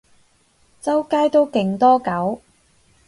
[0.81, 2.41] 周街都勁多狗